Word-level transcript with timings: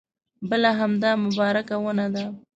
بل 0.49 0.63
همدا 0.79 1.11
مبارکه 1.25 1.75
ونه 1.83 2.07
ده. 2.13 2.23